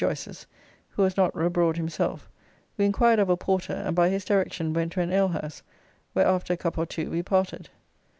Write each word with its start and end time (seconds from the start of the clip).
Joyce's, 0.03 0.47
who 0.89 1.03
was 1.03 1.15
not 1.15 1.39
abroad 1.39 1.77
himself, 1.77 2.27
we 2.75 2.85
inquired 2.85 3.19
of 3.19 3.29
a 3.29 3.37
porter, 3.37 3.73
and 3.73 3.95
by 3.95 4.09
his 4.09 4.25
direction 4.25 4.73
went 4.73 4.93
to 4.93 5.01
an 5.01 5.13
alehouse, 5.13 5.61
where 6.13 6.25
after 6.25 6.53
a 6.53 6.57
cup 6.57 6.79
or 6.79 6.87
two 6.87 7.11
we 7.11 7.21
parted. 7.21 7.69